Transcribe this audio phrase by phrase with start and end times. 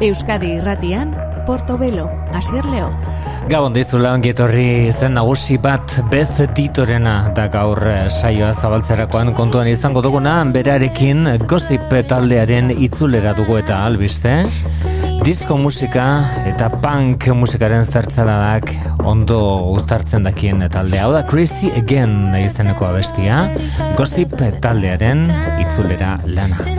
[0.00, 1.10] Euskadi irratian,
[1.46, 3.08] Portobelo, Asier Leoz.
[3.50, 10.02] Gabon dizula ongetorri zen nagusi bat Beth Ditorena da gaur eh, saioa zabaltzerakoan kontuan izango
[10.04, 14.36] duguna berarekin gossip taldearen itzulera dugu eta albiste.
[15.24, 16.06] Disko musika
[16.46, 18.70] eta punk musikaren zertzaladak
[19.02, 19.40] ondo
[19.72, 23.48] uztartzen dakien taldea hau da Crazy Again izeneko abestia
[23.98, 25.26] gossip taldearen
[25.64, 26.77] itzulera lana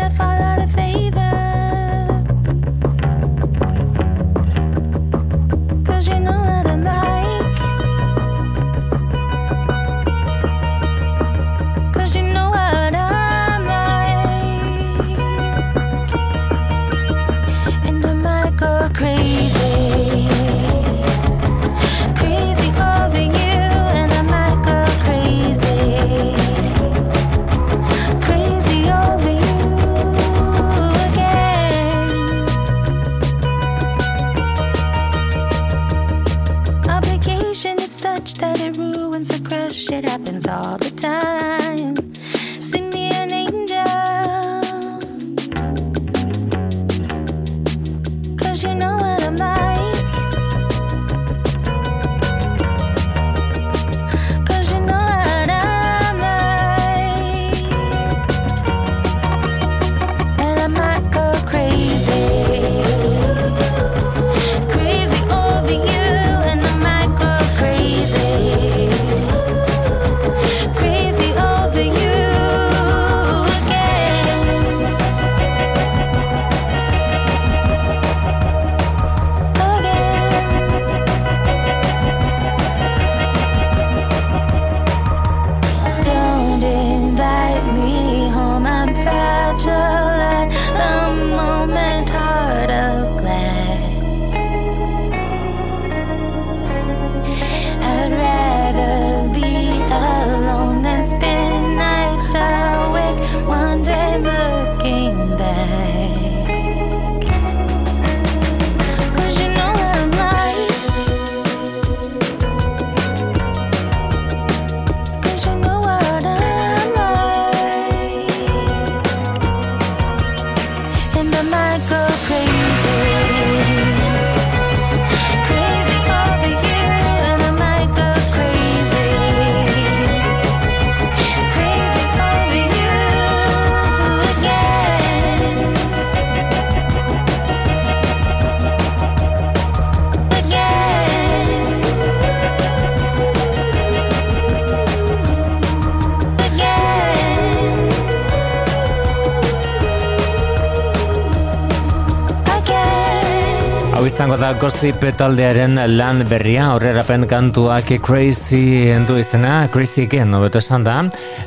[154.58, 160.96] gossip taldearen lan berria, horrerapen kantuak crazy endu izena, crazy again, nobeto esan da.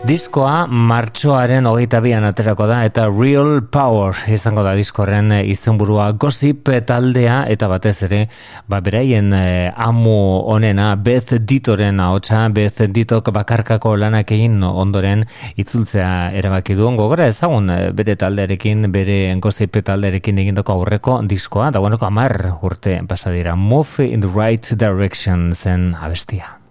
[0.06, 6.10] Diskoa martxoaren hogeita bian aterako da, eta real power izango da diskorren izenburua.
[6.12, 8.20] Gossip taldea, eta batez ere,
[8.70, 15.24] ba beraien eh, amu onena, Beth Ditoren ahotsa, Beth Ditok bakarkako lanak egin ondoren
[15.56, 21.82] itzultzea erabaki duen gogora ezagun eh, bere taldearekin, bere gossip taldearekin egindako aurreko diskoa, da
[21.82, 26.61] buenoko amar urte urte pasadira Move in the Right Direction zen abestia.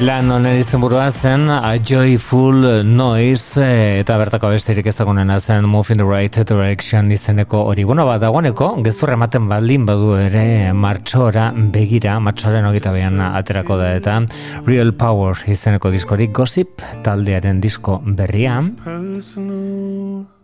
[0.00, 3.66] Lan honen izan burua zen A Joyful Noise
[4.00, 7.84] eta bertako besterik ezagunena zen Move in the Right Direction izeneko hori.
[7.84, 13.92] Bueno, bat dagoeneko, gezurra ematen baldin badu ere martxora begira, martxoaren hogita behan aterako da
[13.98, 14.16] eta
[14.64, 18.56] Real Power izeneko diskorik Gossip taldearen disko berria.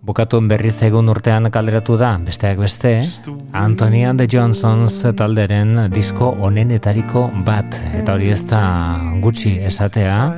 [0.02, 3.02] Bukatun berri egun urtean kalderatu da, besteak beste,
[3.52, 10.34] Anthony and the Johnsons talderen disko onenetariko bat, eta hori ez da gutxi esatea,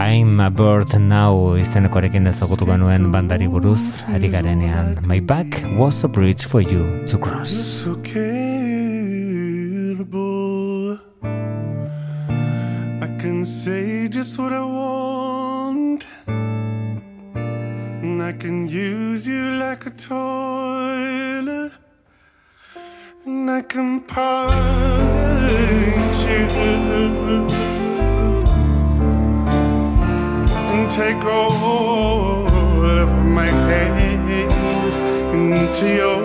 [0.00, 6.08] I'm a bird now izenekoarekin ezagutu genuen bandari buruz, ari garenean, my back was a
[6.08, 7.84] bridge for you to cross.
[12.96, 16.06] I can say just what I want
[18.26, 21.72] I can use you like a toilet,
[23.24, 24.56] and I can punch
[26.26, 26.46] you
[30.72, 32.46] and take all
[32.98, 34.50] of my hate
[35.32, 36.20] into your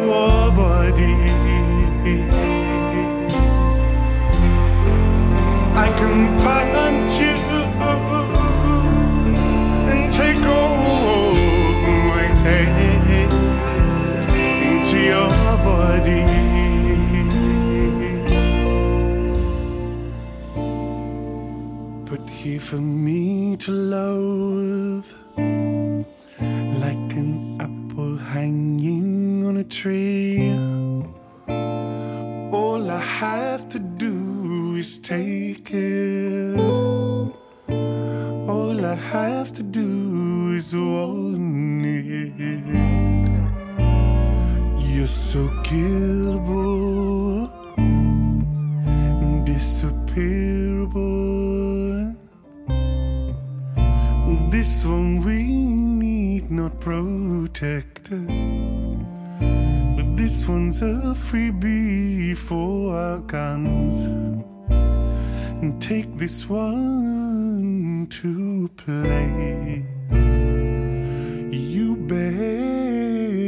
[0.56, 1.14] body.
[5.86, 7.36] I can punch you
[9.92, 11.31] and take all
[15.06, 15.30] your
[15.66, 16.24] body.
[22.10, 25.12] But here for me to loathe,
[26.86, 30.52] like an apple hanging on a tree.
[32.54, 36.60] All I have to do is take it.
[38.50, 43.01] All I have to do is want it.
[45.12, 47.50] So killable,
[49.46, 52.16] disappearable.
[54.52, 58.10] This one we need not protect.
[60.18, 64.08] This one's a freebie for our guns.
[65.62, 69.86] And take this one to place.
[71.52, 71.96] You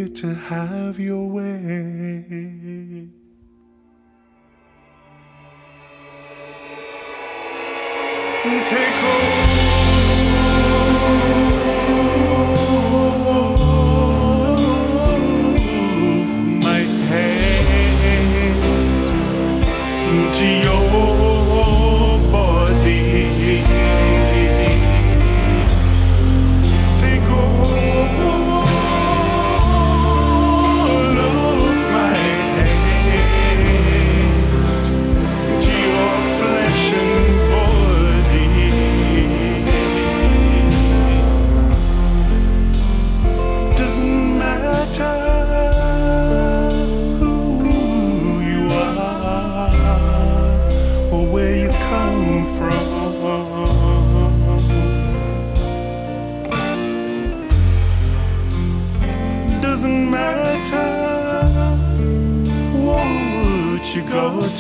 [0.03, 3.02] better have your way.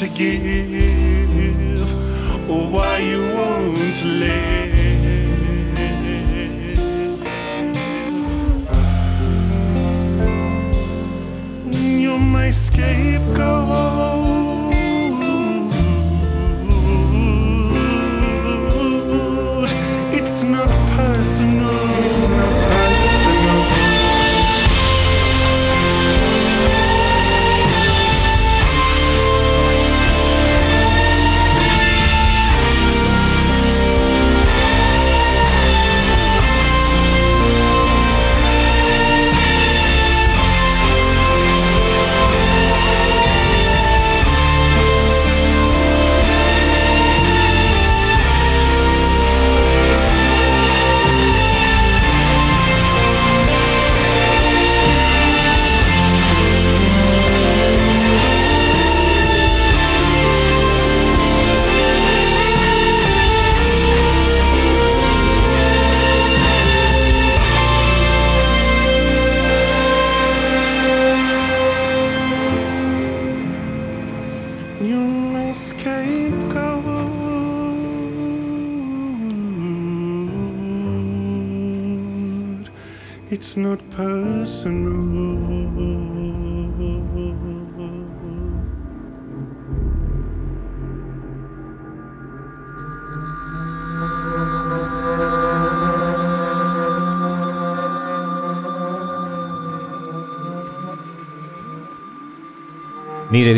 [0.03, 0.82] again.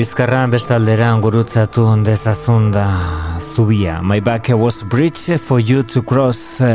[0.06, 2.86] Bizkarra bestaldera gurutzatu dezazun da
[3.42, 4.02] zubia.
[4.04, 6.68] My back was bridge for you to cross uh,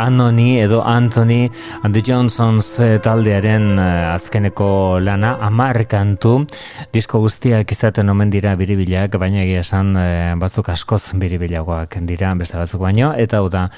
[0.00, 1.50] Anoni edo Anthony
[1.82, 6.46] and the Johnsons uh, taldearen uh, azkeneko lana amar kantu.
[6.92, 12.56] Disko guztiak izaten omen dira biribilak, baina egia esan uh, batzuk askoz biribilagoak dira, beste
[12.56, 13.68] batzuk baino, eta hau da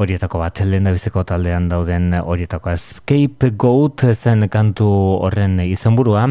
[0.00, 4.88] horietako bat lehen biziko taldean dauden horietako Escape Goat zen kantu
[5.22, 6.28] horren izenburua.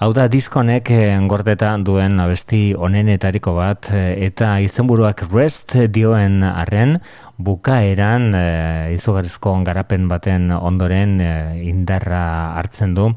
[0.00, 6.98] Hau da diskonek eh, gordeta duen abesti onenetariko bat eh, eta izenburuak Rest dioen arren
[7.42, 8.44] bukaeran e,
[8.94, 11.16] izugarrizko garapen baten ondoren
[11.62, 12.22] indarra
[12.60, 13.08] hartzen du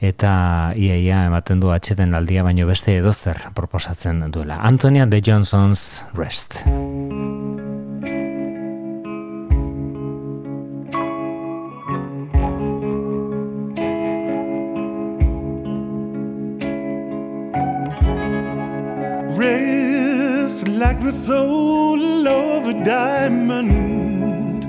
[0.00, 0.32] eta
[0.76, 4.60] iaia ematen du atxeden aldia baino beste edozer proposatzen duela.
[4.60, 6.64] Antonia de Johnson's Rest.
[21.10, 24.62] The soul of a diamond.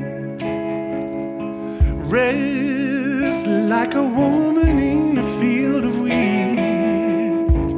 [2.12, 7.72] Rest like a woman in a field of wheat.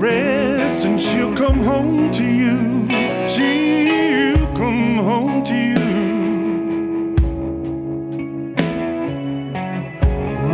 [0.00, 2.86] Rest and she'll come home to you.
[3.26, 5.84] She'll come home to you.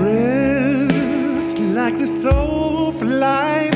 [0.00, 3.73] Rest like the soft light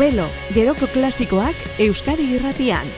[0.00, 2.88] Portobelo, geroko klasikoak Euskadi irratian.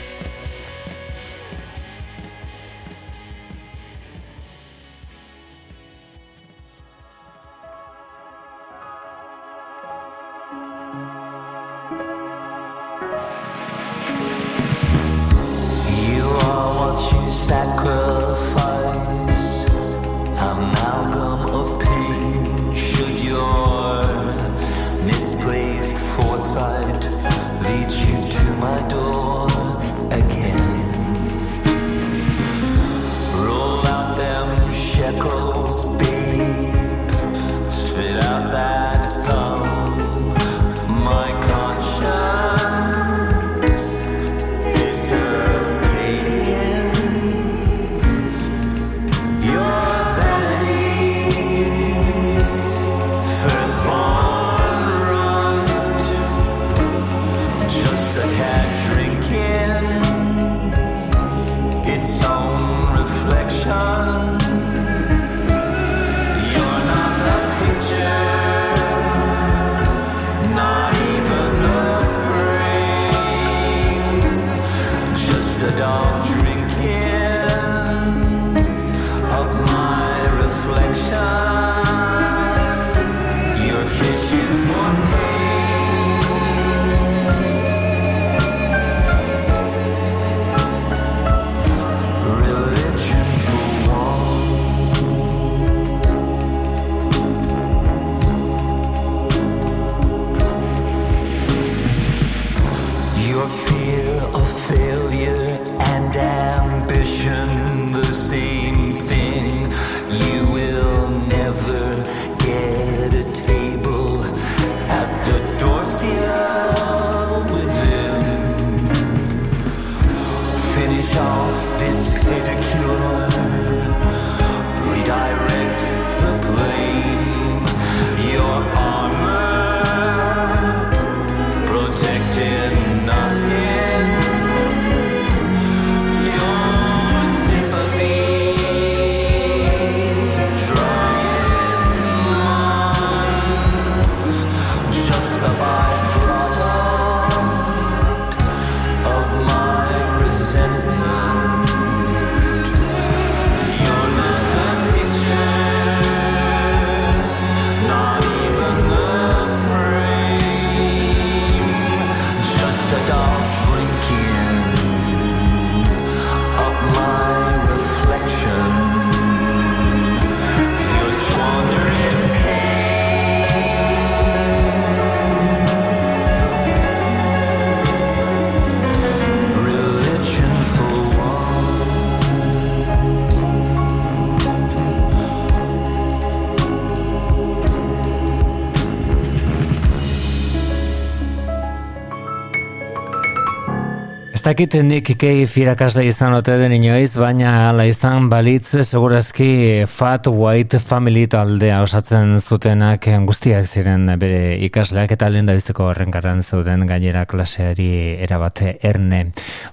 [194.42, 200.80] Dakit nik ikei firakasle izan ote den inoiz, baina ala izan balitz segurazki Fat White
[200.82, 207.24] Family taldea osatzen zutenak guztiak ziren bere ikasleak eta lehen da bizteko horrenkaran zeuden gainera
[207.26, 207.88] klaseari
[208.24, 209.24] erabate erne.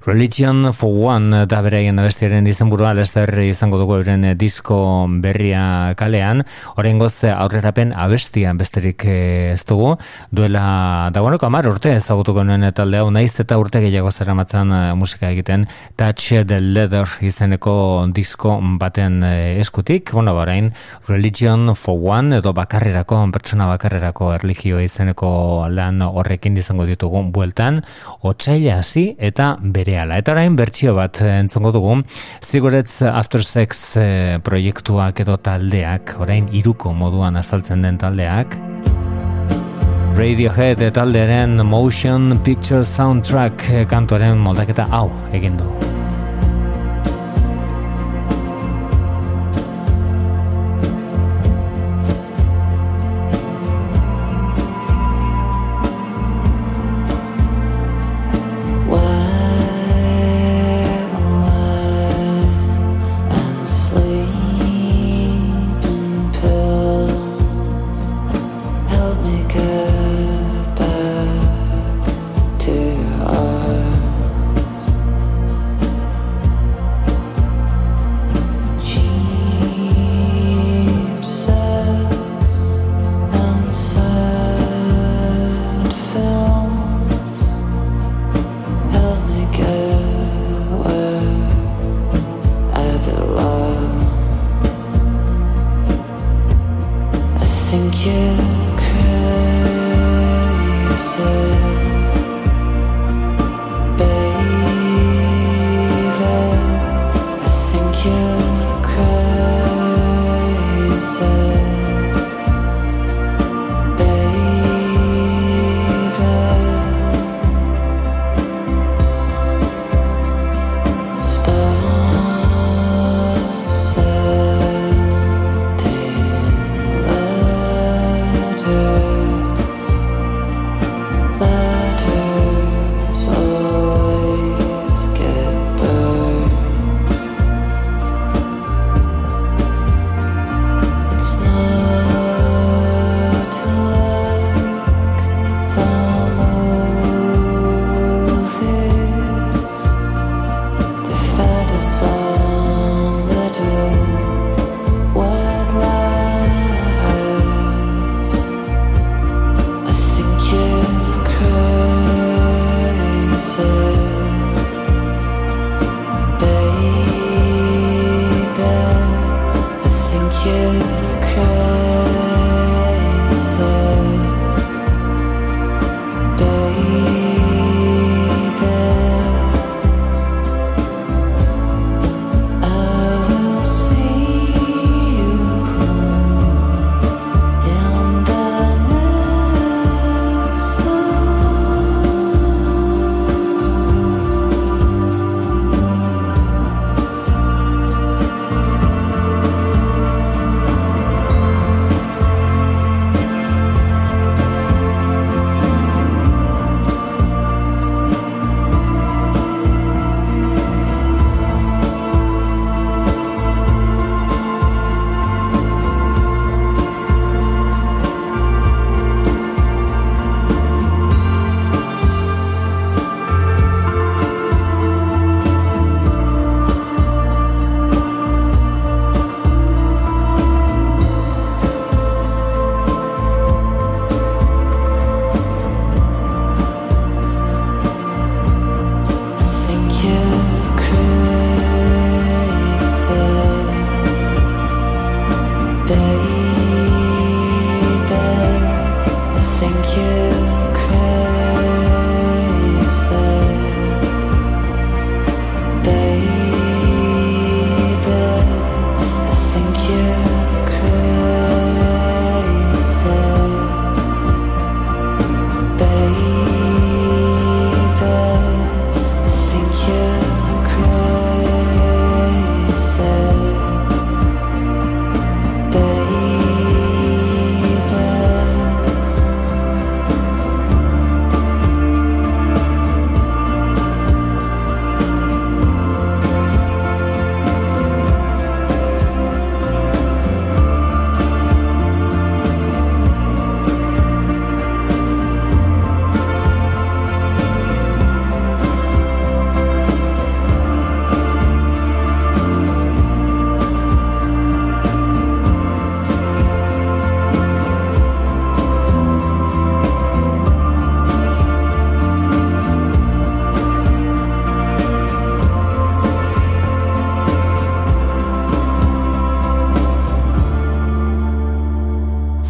[0.09, 6.41] Religion for One da bereien abestiaren izenburua lester izango dugu euren disko berria kalean,
[6.73, 9.93] horrein goz aurrerapen abestian besterik ez dugu,
[10.33, 15.67] duela dagoeneko amar urte ezagutuko nuen taldea, naiz eta urte gehiago zera Eh, musika egiten
[15.97, 20.71] Touch the Leather izeneko disko baten eh, eskutik, bueno, barain
[21.07, 27.83] Religion for One edo bakarrerako, pertsona bakarrerako erligio izeneko lan horrekin izango ditugu bueltan,
[28.21, 29.55] otxaila hasi eta
[29.99, 30.17] berehala.
[30.19, 32.03] Eta orain bertsio bat entzongo dugu,
[32.43, 38.57] Ziguretz After Sex eh, proiektuak edo taldeak, orain iruko moduan azaltzen den taldeak,
[40.19, 45.98] Radiohead taldearen Motion Picture Soundtrack kantuaren moldaketa hau egin du.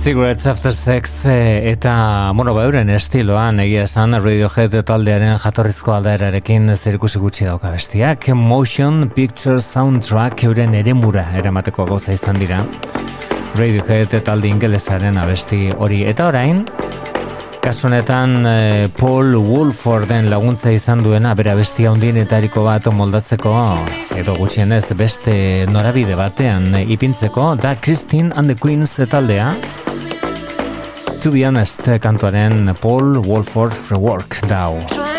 [0.10, 7.22] Cigarettes After Sex eh, eta, bueno, bauren estiloan egia esan Radiohead taldearen jatorrizko aldaerarekin zerikusi
[7.22, 8.26] gutxi dauka bestiak.
[8.34, 12.64] Motion Picture Soundtrack euren ere mura eramateko goza izan dira.
[13.54, 16.02] Radiohead talde ingelesaren abesti hori.
[16.10, 16.64] Eta orain,
[17.62, 23.54] kasunetan eh, Paul Wolforden laguntza izan duena bera bestia hundienetariko bat moldatzeko
[24.18, 25.38] edo gutxienez beste
[25.70, 29.54] norabide batean ipintzeko da Christine and the Queens taldea
[31.20, 35.19] To be honest, kantuaren Paul Wolford Rework dau.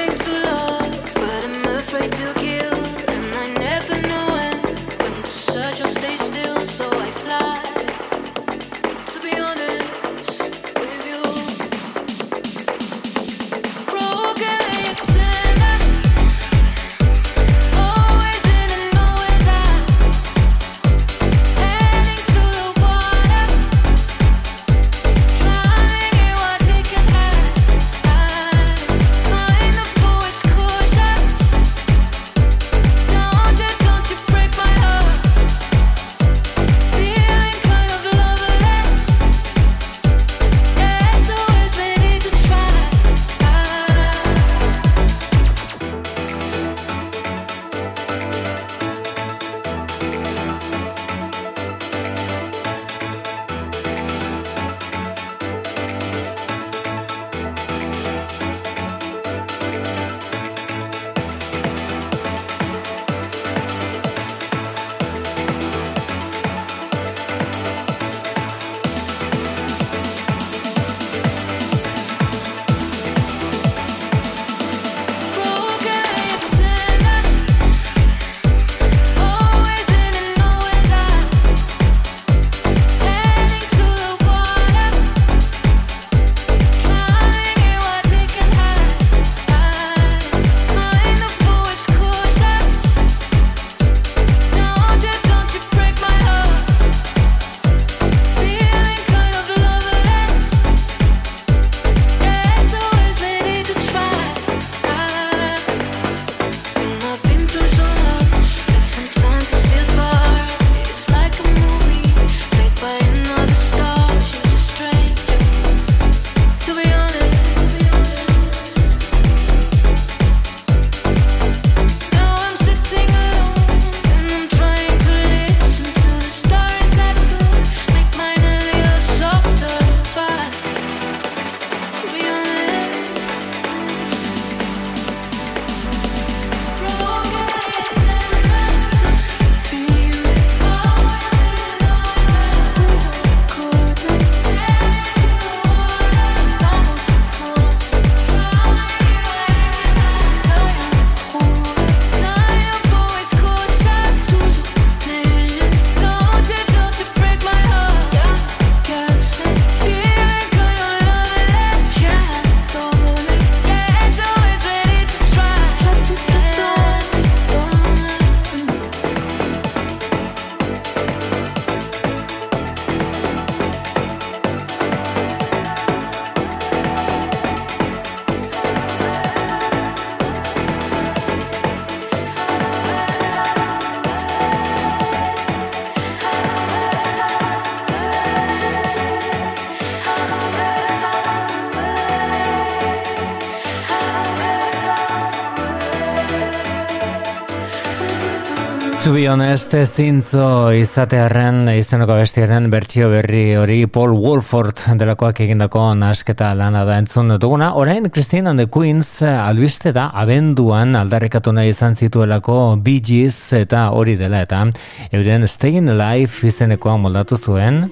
[199.30, 206.96] Honest, zintzo izatearen izeneko bestiaren bertsio berri hori Paul Wolford delakoak egindako nasketa lana da
[206.98, 207.70] entzun duguna.
[207.78, 213.90] Orain, Christine and the Queens albiste da abenduan aldarrikatu nahi izan zituelako Bee Gees eta
[213.94, 214.64] hori dela eta
[215.12, 217.86] euren Stay in Life izenekoa moldatu zuen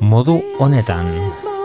[0.00, 1.57] modu honetan.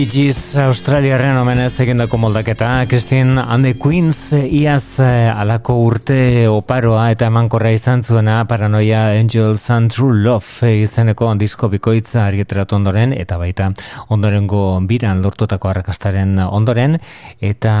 [0.00, 7.10] Bee Gees Australiaren omenez egindako moldaketa, Christine and the Queens iaz eh, alako urte oparoa
[7.12, 13.36] eta emankorra izan zuena Paranoia Angels and True Love izeneko disko bikoitza argiteratu ondoren eta
[13.36, 13.66] baita
[14.08, 16.96] ondorengo biran lortutako arrakastaren ondoren
[17.36, 17.74] eta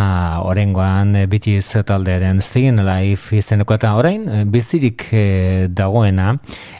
[0.44, 6.34] orengoan Bee Gees taldearen Staying Life izeneko eta orain bizirik eh, dagoena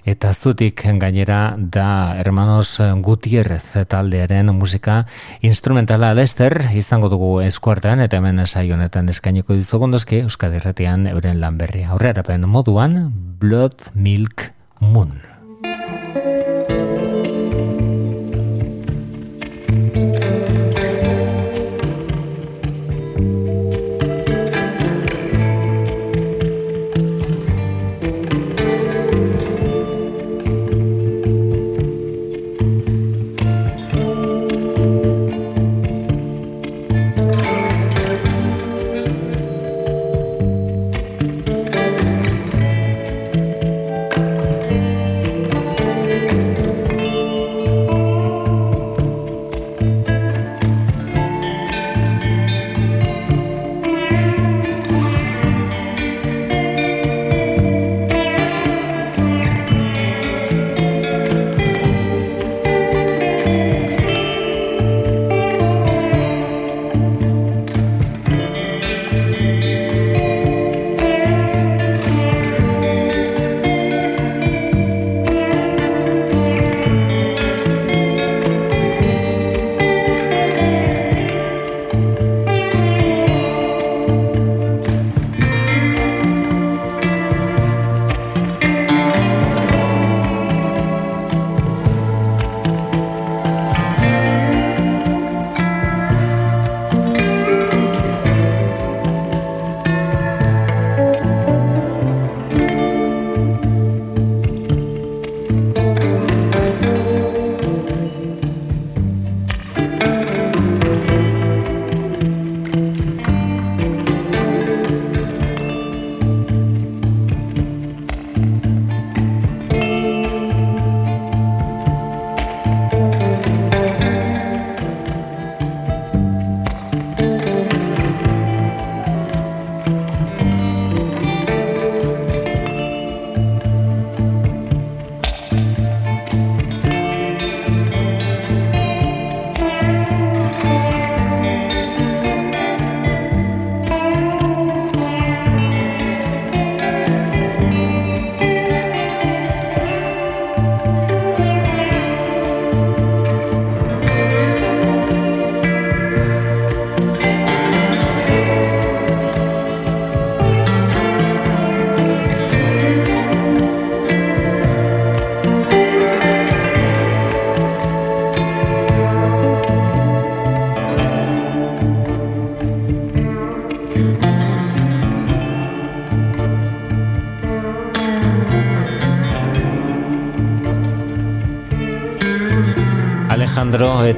[0.05, 1.89] eta zutik gainera da
[2.21, 5.07] Hermanos Gutierrez taldearen musika
[5.41, 11.59] instrumentala Lester izango dugu eskuartean eta hemen saio honetan eskainiko dizugondozki Euskadi Erratian euren lan
[11.59, 11.85] berri.
[11.85, 13.03] Aurrerapen moduan
[13.41, 14.51] Blood Milk
[14.81, 15.30] Moon.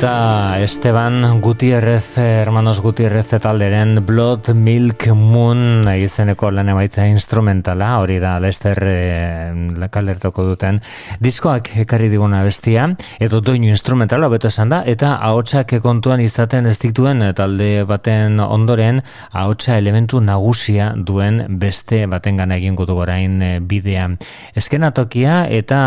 [0.03, 8.19] Alejandro eta Esteban Gutierrez, hermanos Gutierrez talderen Blood Milk Moon izeneko lan emaitza instrumentala, hori
[8.21, 10.81] da Lester e, kalertoko duten
[11.21, 12.89] diskoak ekarri diguna bestia,
[13.19, 19.01] edo doinu instrumentala beto esan da, eta ahotsak kontuan izaten ez dituen talde baten ondoren
[19.33, 24.11] ahotsa elementu nagusia duen beste baten gana egin gutu gorain e, bidea.
[24.55, 25.83] Eskenatokia eta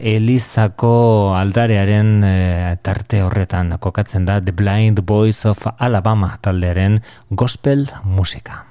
[0.00, 2.36] Elizako aldarearen e,
[2.82, 7.00] tarte horretan kokatzen da The Blind Boys of Alabama taldearen
[7.32, 8.67] gospel musika.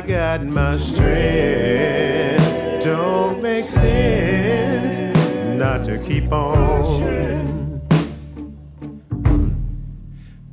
[0.00, 2.42] I got my strength.
[2.82, 4.96] Don't make sense
[5.58, 7.82] not to keep on.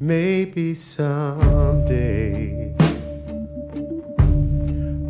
[0.02, 1.95] Maybe someday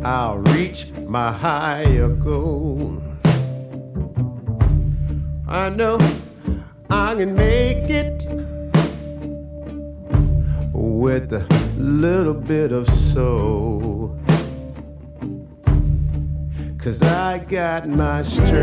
[0.04, 3.02] I'll reach my higher goal.
[5.48, 5.98] I know
[6.88, 8.24] I can make it
[10.72, 11.44] with a
[11.76, 13.97] little bit of soul.
[16.88, 18.56] Cause I got my strength.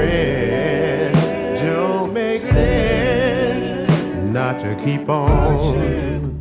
[1.61, 3.87] Don't make sense
[4.33, 6.34] not to keep on.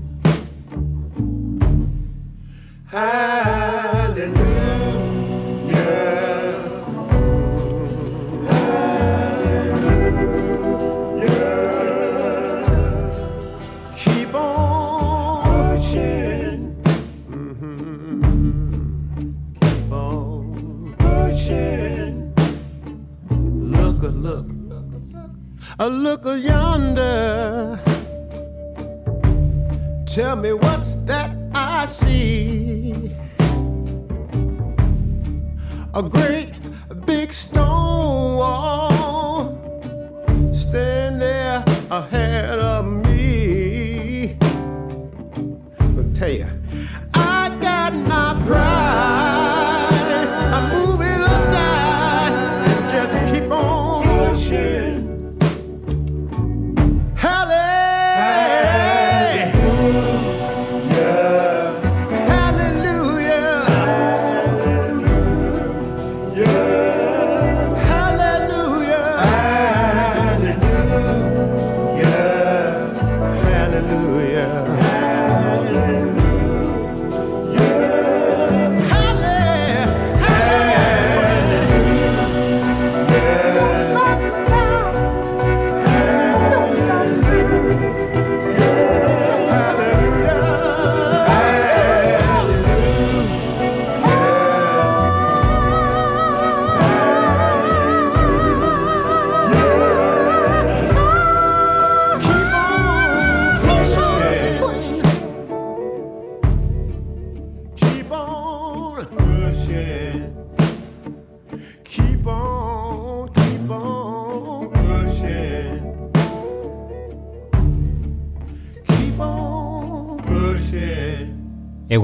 [25.84, 27.78] A look yonder.
[30.06, 33.14] Tell me what's that I see?
[35.92, 36.54] A great
[37.04, 39.58] big stone wall
[40.54, 42.23] stand there ahead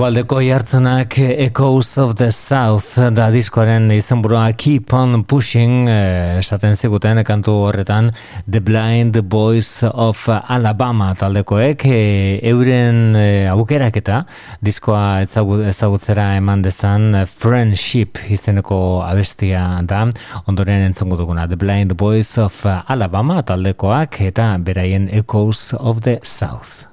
[0.00, 7.20] Egualdeko jartzenak Echoes of the South da diskoaren izenburua Keep on Pushing eh, esaten ziguten
[7.20, 8.08] kantu horretan
[8.48, 11.84] The Blind Boys of Alabama taldekoek.
[11.84, 14.22] Eh, euren eh, aukerak eta
[14.64, 20.06] diskoa ezagutzera eman dezan Friendship izeneko abestia da.
[20.46, 26.86] Ondoren entzungu duguna The Blind Boys of Alabama taldekoak eta beraien Echoes of the South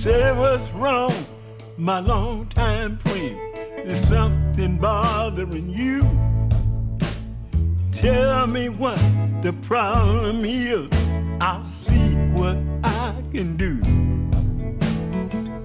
[0.00, 1.12] say what's wrong,
[1.76, 3.38] my longtime friend.
[3.84, 6.00] There's something bothering you.
[7.92, 8.96] Tell me what
[9.42, 10.88] the problem is.
[11.42, 13.76] I'll see what I can do.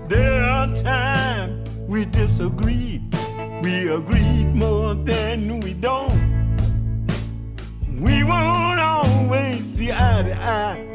[0.10, 3.02] There are times we disagree,
[3.64, 6.12] we agreed more than we don't.
[8.02, 10.86] We won't always see eye to eye,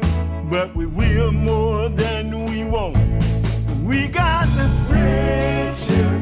[0.51, 3.30] but we will more than we won't.
[3.83, 6.21] We got the friendship,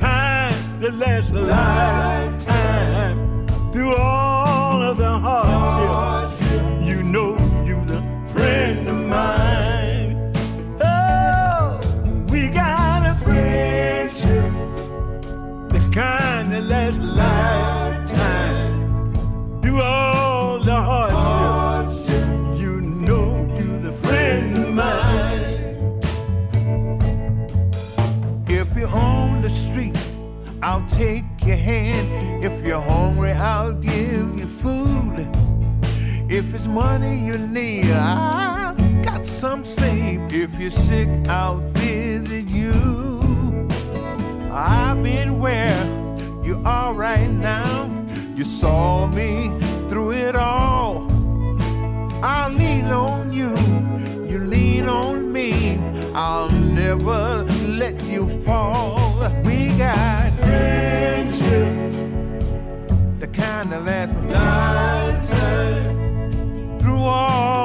[0.00, 6.15] kind that lasts a lifetime through all of the hardship.
[31.66, 32.44] Hand.
[32.44, 35.16] If you're hungry, I'll give you food.
[36.30, 40.32] If it's money you need, I got some saved.
[40.32, 42.72] If you're sick, I'll visit you.
[44.52, 45.78] I've been where
[46.44, 47.90] you are right now.
[48.36, 49.30] You saw me
[49.88, 51.08] through it all.
[52.22, 53.52] I'll lean on you,
[54.30, 55.80] you lean on me.
[56.14, 57.45] I'll never
[57.76, 59.18] let you fall.
[59.44, 61.92] We got friendship,
[63.20, 64.20] the kind that lasts a
[65.36, 65.90] lifetime.
[66.78, 67.55] Through all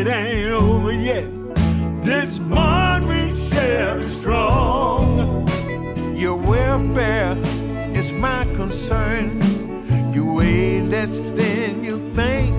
[0.00, 1.26] it ain't over yet.
[2.02, 5.46] This bond we share is strong.
[6.16, 7.36] Your welfare
[7.94, 9.24] is my concern.
[10.14, 12.56] You weigh less than you think.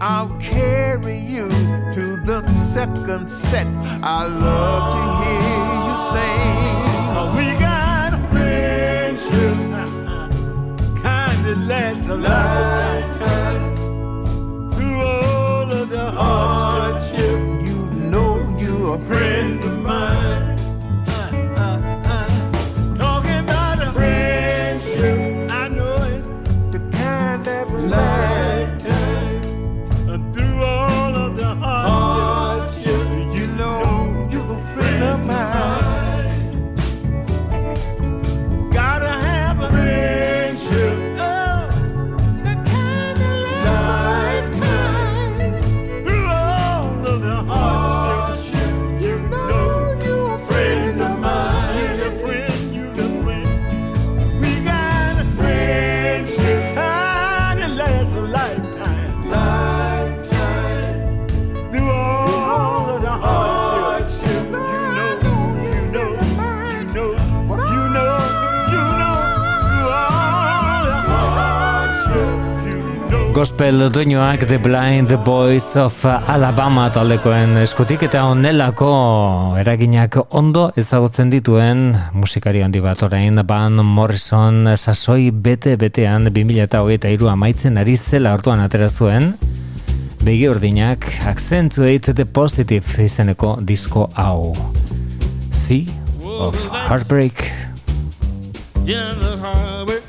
[0.00, 1.48] I'll carry you
[1.96, 2.44] to the
[2.74, 3.68] second set.
[4.02, 6.58] I love to hear you sing.
[7.38, 9.56] We got a friendship,
[11.00, 12.87] kind a lifetime.
[16.20, 16.57] Oh.
[73.48, 78.88] Gospel doinoak The Blind Boys of Alabama taldekoen eskutik eta onelako
[79.56, 83.00] eraginak ondo ezagutzen dituen musikari handi bat.
[83.06, 89.32] Orain Van Morrison sasoi bete-betean 2008 amaitzen ari zela orduan atera zuen.
[90.20, 94.52] Begi ordinak Accentuate the Positive izeneko disko hau.
[95.50, 95.88] Sea
[96.20, 97.48] of Heartbreak.
[98.84, 100.02] In the harbor.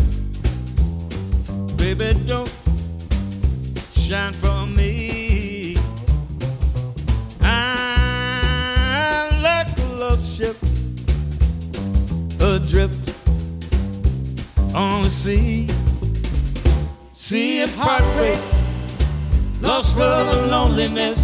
[1.78, 2.49] Baby, don't
[4.10, 5.78] shine for me.
[7.42, 10.58] I'm like a lost ship
[12.40, 13.14] adrift
[14.74, 15.68] on the sea.
[17.14, 18.40] Sea of heartbreak,
[19.62, 21.20] lost love and loneliness,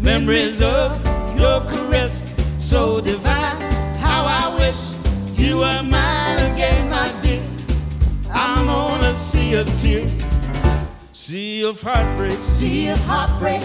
[0.00, 1.00] memories of
[1.38, 2.26] your caress,
[2.58, 3.60] so divine.
[4.00, 4.80] How I wish
[5.38, 7.44] you were mine again, my dear.
[8.32, 10.12] I'm on a sea of tears,
[11.28, 13.62] sea of heartbreak, Sea of heartbreak,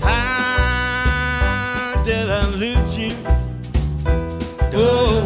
[0.00, 3.12] How did I lose you?
[4.72, 5.17] Oh,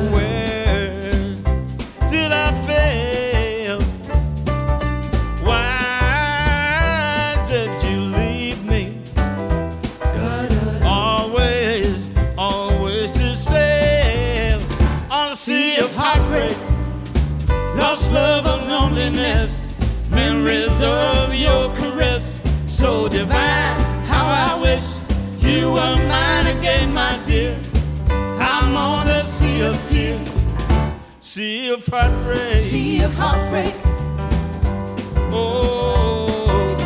[31.33, 32.61] Sea of heartbreak.
[32.61, 33.75] Sea of heartbreak.
[35.33, 36.77] Oh,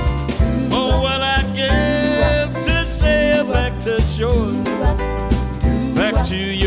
[0.71, 4.53] oh, well, I give to sail back to shore,
[5.97, 6.66] back to you.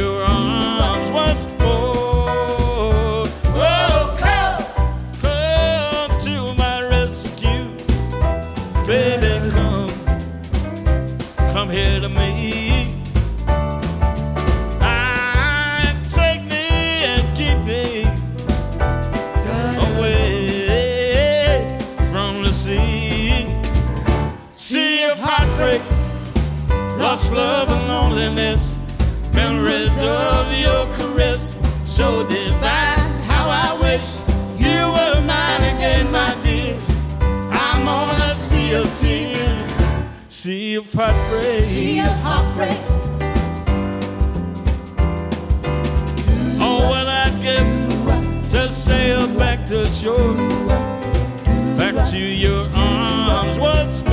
[32.00, 33.12] so divine.
[33.28, 34.08] How I wish
[34.58, 36.80] you were mine again, my dear.
[37.52, 39.72] I'm on a sea of tears,
[40.30, 42.80] sea of heartbreak, sea of heartbreak.
[46.66, 50.36] Oh, what I'd give to sail back to shore,
[51.78, 53.60] back to your arms.
[53.60, 54.09] Once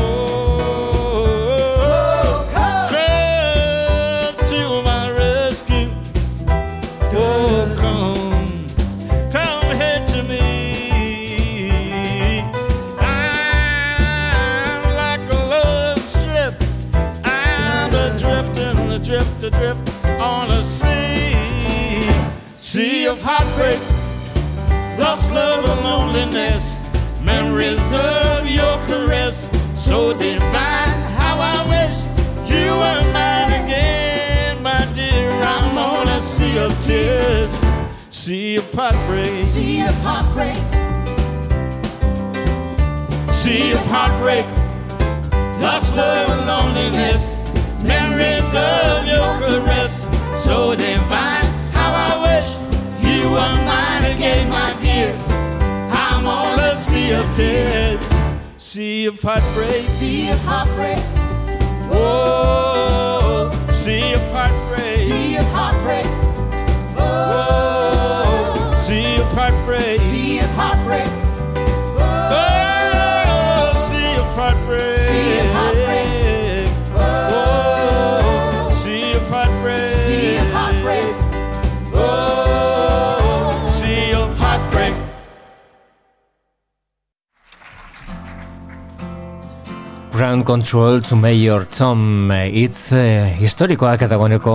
[90.46, 94.54] Control to Major Tom eh, It's e, eh, historikoak eta goneko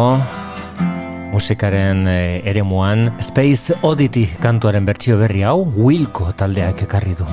[1.33, 7.27] musikaren e, eremuan Space Oddity kantuaren bertsio berri hau Wilco taldeak ekarri du.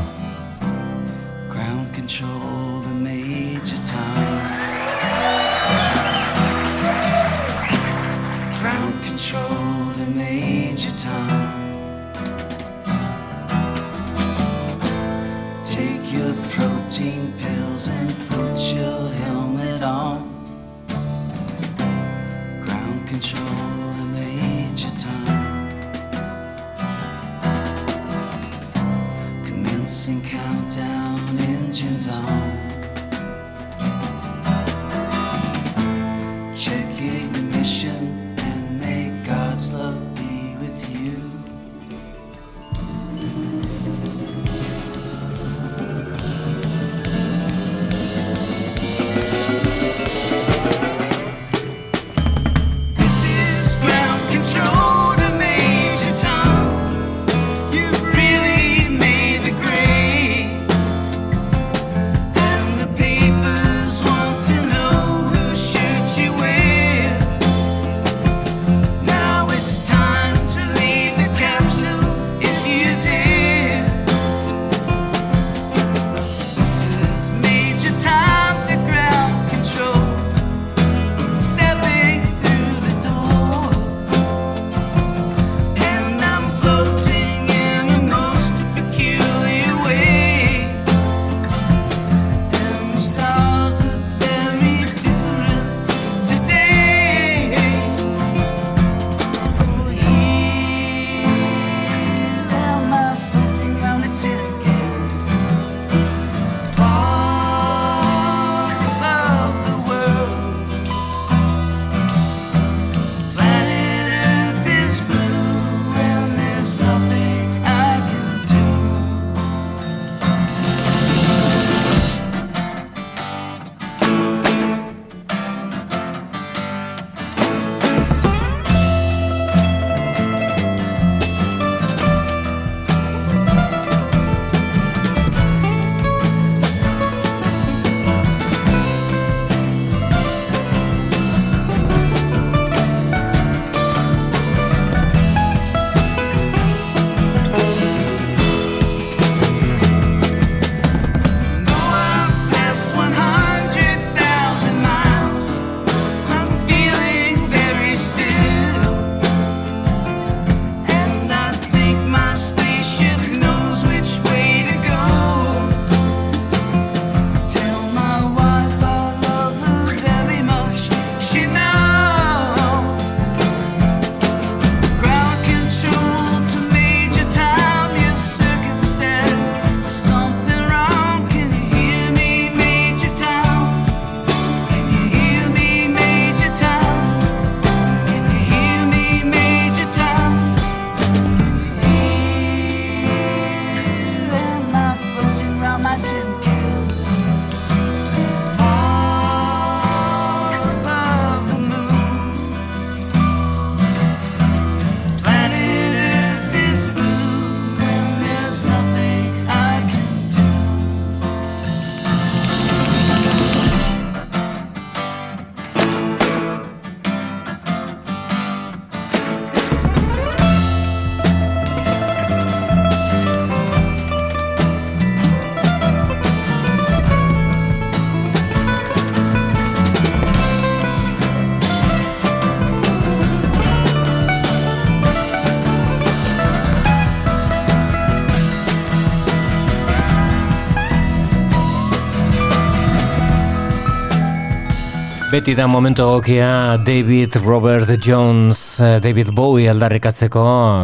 [245.49, 250.43] Beti da momentu gokia David Robert Jones, eh, David Bowie aldarrikatzeko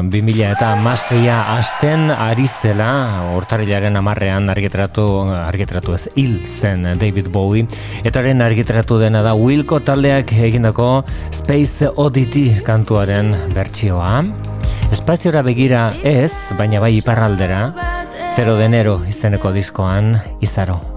[0.08, 5.04] 2000 eta maseia asten ari zela, hortarilaren amarrean argitratu,
[5.36, 7.66] argitratu ez hil zen David Bowie,
[8.04, 14.24] eta haren argitratu dena da Wilco taldeak egindako Space Oddity kantuaren bertsioa.
[14.90, 17.68] Espaziora begira ez, baina bai iparraldera,
[18.32, 20.93] Zero denero izeneko diskoan izaro.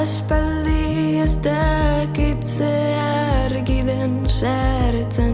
[0.00, 2.70] Aspaldi ez dakitze
[3.44, 3.82] argi
[4.32, 5.29] sartzen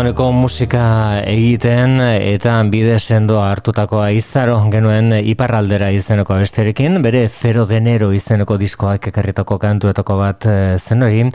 [0.00, 0.82] dagoeneko musika
[1.28, 9.10] egiten eta bide sendo hartutakoa izaro genuen iparraldera izeneko besterekin, bere zero denero izeneko diskoak
[9.10, 11.26] ekarritako kantuetako bat eh, zen hori.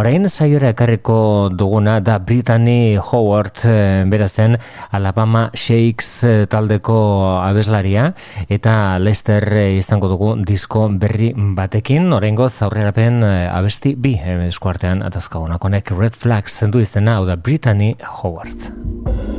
[0.00, 4.56] Orain saiora ekarriko duguna da Brittany Howard eh, berazen
[4.90, 6.96] Alabama Shakes eh, taldeko
[7.42, 8.06] abeslaria.
[8.48, 9.44] Eta Lester
[9.74, 13.20] izango dugu disko berri batekin, oraingo zaurrerapen
[13.52, 14.16] abesti bi
[14.48, 19.33] eskuartean atazkagunakonek Red Flags zendu izena, hau Brittany Howard.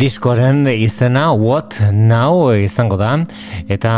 [0.00, 3.10] Diskoren izena What Now izango da.
[3.68, 3.90] Eta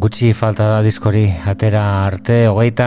[0.00, 2.86] gutxi falta da diskori atera arte hogeita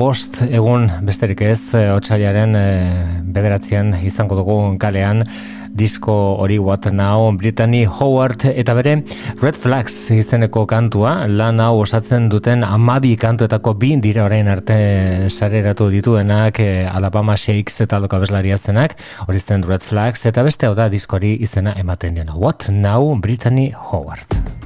[0.00, 1.60] bost egun besterik ez
[1.92, 2.64] otsailaren e,
[3.36, 5.22] bederatzien izango dugu kalean
[5.78, 8.96] disko hori What Now Brittany Howard eta bere
[9.40, 11.26] Red Flags izeneko kantua.
[11.30, 14.78] Lan hau osatzen duten amabi kantuetako bi dira orain arte
[15.30, 20.66] sareratu dituenak eh, Alabama Shakes eta loka beslaria zenak hori zen Red Flags eta beste
[20.66, 24.57] hau da diskori izena ematen dena What Now Brittany Howard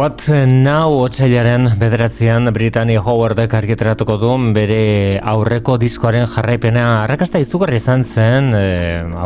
[0.00, 7.02] What Now otxailaren bederatzean Brittany Howardek argitaratuko du bere aurreko diskoaren jarraipena.
[7.02, 8.62] Arrakasta izugarri izan zen e,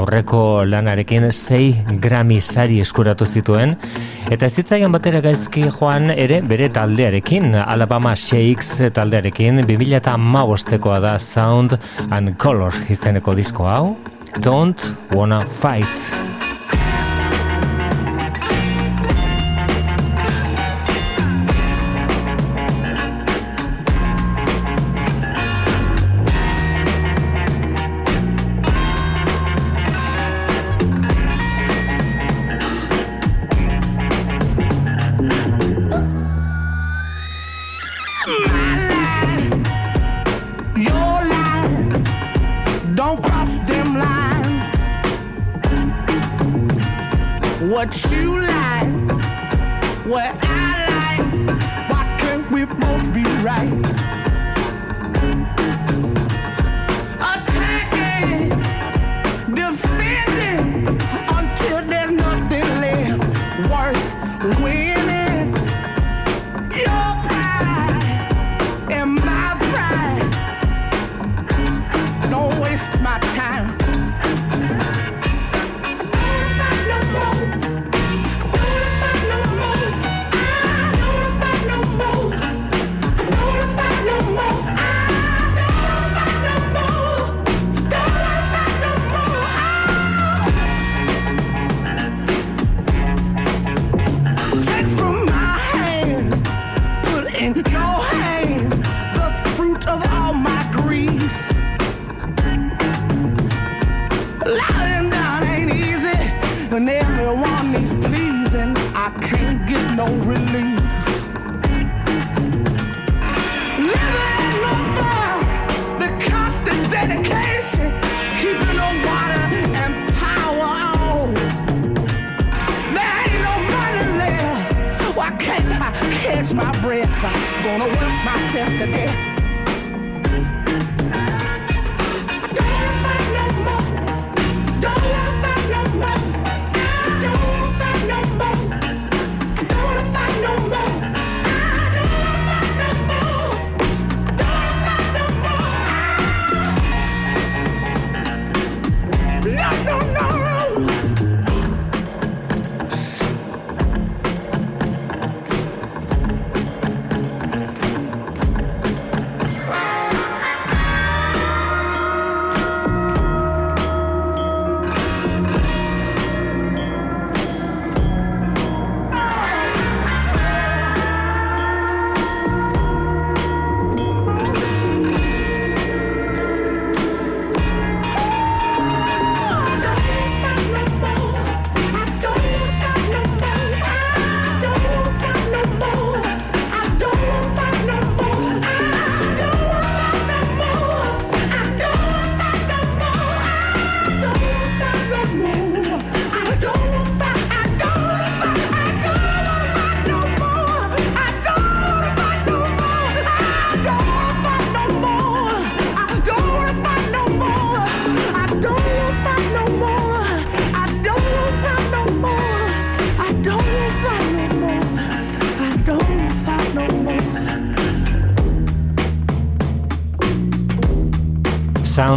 [0.01, 3.77] aurreko lanarekin 6 Grammy sari eskuratu zituen.
[4.35, 11.79] Eta ez zitzaian batera gaizki joan ere bere taldearekin Alabama Shakes taldearekin 2008koa da Sound
[12.11, 13.97] and Color izeneko disko hau.
[14.43, 16.24] Don't Wanna Fight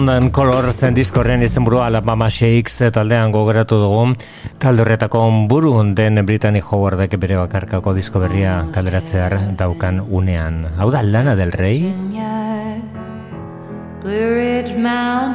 [0.09, 4.15] and Color zen diskorren izen burua Alabama Shakes taldean gogeratu dugu
[4.59, 10.65] talde horretako buru den Brittany Howardek bere bakarkako disko berria kalderatzear daukan unean.
[10.77, 11.93] Hau da lana del rey?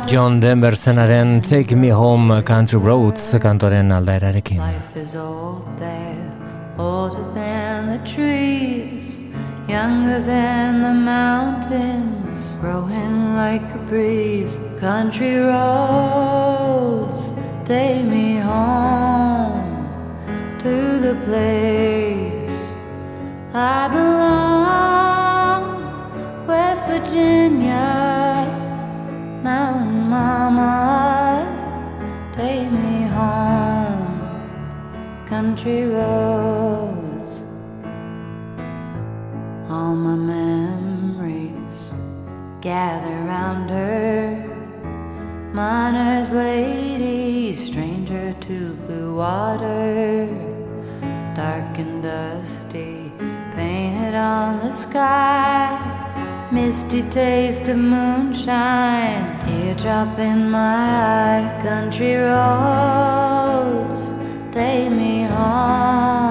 [0.07, 4.59] John Denver zenaren Take Me Home Country Roads kantoren aldaerarekin.
[4.59, 6.31] Life is old there,
[6.79, 9.19] older than the trees,
[9.69, 12.13] younger than the mountains.
[12.63, 14.62] growing like a breeze.
[14.83, 17.31] Country roads
[17.65, 19.87] take me home
[20.59, 22.73] to the place
[23.55, 25.63] I belong,
[26.49, 28.51] West Virginia,
[29.45, 31.47] Mountain Mama,
[32.33, 34.19] take me home,
[35.29, 36.32] country roads,
[54.93, 56.49] sky.
[56.53, 61.61] Misty taste of moonshine, teardrop in my eye.
[61.63, 64.01] Country roads,
[64.53, 66.22] take me home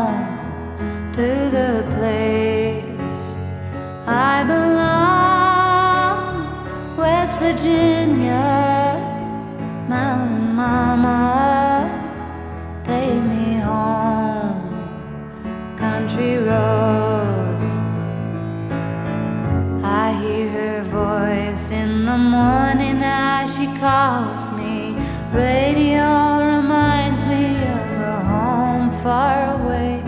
[25.34, 30.04] Radio reminds me of a home far away.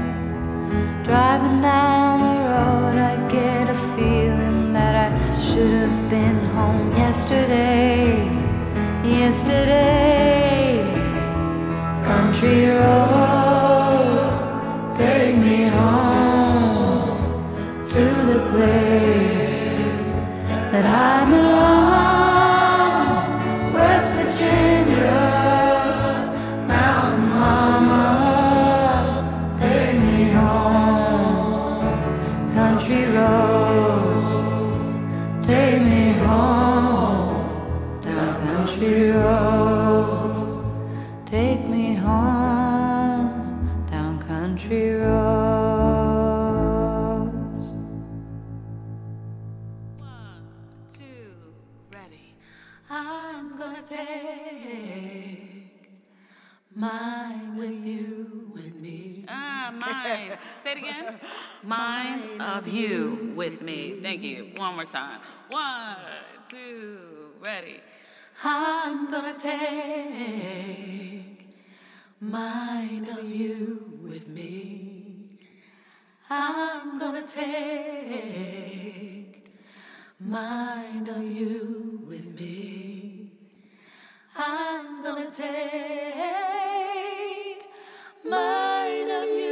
[1.05, 8.25] Driving down the road, I get a feeling that I should have been home yesterday.
[9.05, 10.91] Yesterday,
[12.03, 14.37] country roads
[14.97, 17.17] take me home
[17.85, 20.15] to the place
[20.73, 21.42] that I
[62.65, 63.99] of you with me.
[64.01, 64.51] Thank you.
[64.55, 65.19] One more time.
[65.49, 65.97] One,
[66.49, 67.81] two, ready.
[68.41, 69.57] I'm gonna take
[72.21, 75.39] mine of you with me.
[76.29, 77.43] I'm gonna take
[80.21, 83.31] mine of you with me.
[84.37, 85.53] I'm gonna take
[88.23, 89.42] mine of you.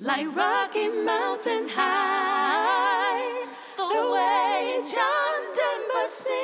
[0.00, 3.46] Like Rocky Mountain High,
[3.76, 6.38] the way John Denver sings.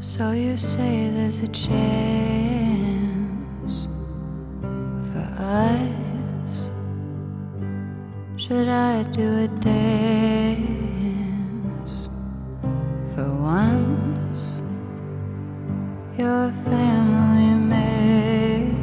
[0.00, 1.76] So you say there's a chance
[5.12, 5.99] for us?
[8.50, 10.08] Should I do a dance
[13.14, 14.42] for once?
[16.18, 18.74] You're family man,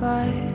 [0.00, 0.45] but.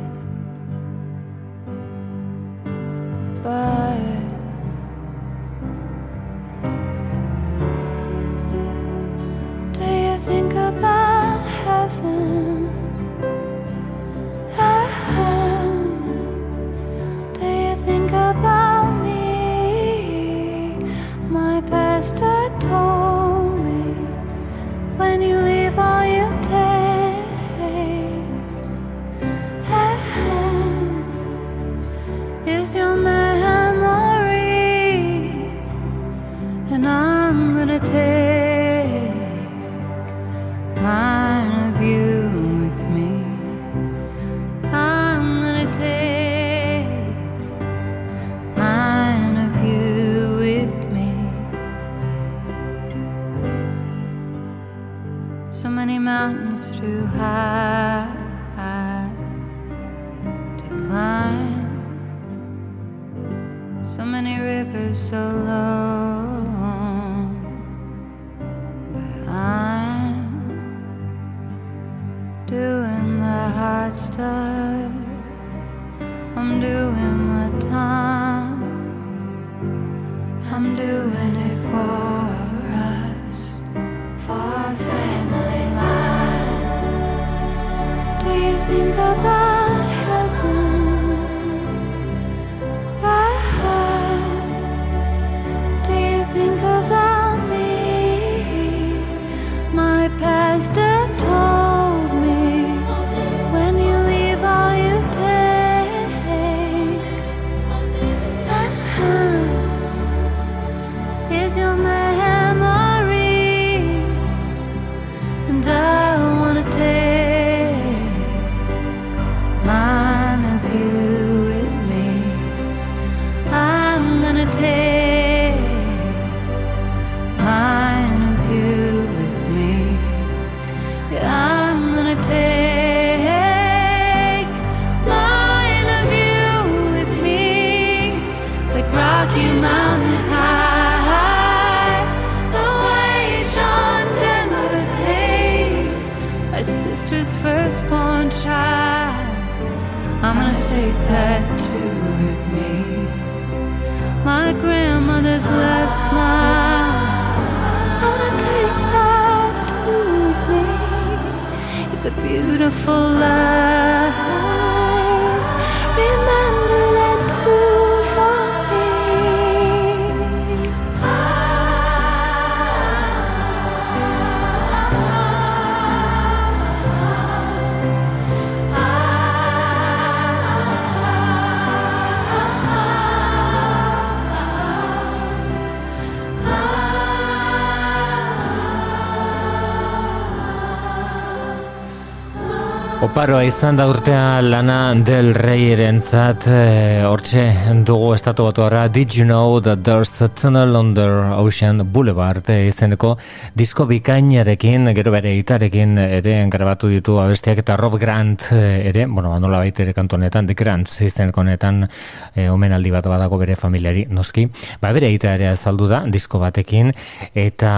[193.12, 197.42] Oparoa izan da urtea lana del reyeren zat, e, hortxe
[197.84, 202.48] dugu estatu batuara Did you know that there's a tunnel under Ocean Boulevard?
[202.48, 203.18] E, izeneko
[203.54, 208.62] disko bikainarekin, gero bere itarekin ere grabatu ditu abestiak eta Rob Grant e,
[208.94, 213.42] ere, bueno, nola baita ere kantu honetan, The Grants izeneko honetan e, omenaldi bat badago
[213.44, 214.48] bere familiari noski,
[214.80, 216.96] ba bere ita ere azaldu da disko batekin
[217.36, 217.76] eta